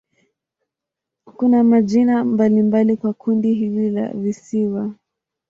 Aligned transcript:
Kuna 1.37 1.63
majina 1.63 2.23
mbalimbali 2.23 2.97
kwa 2.97 3.13
kundi 3.13 3.53
hili 3.53 3.89
la 3.89 4.07
visiwa. 4.13 4.93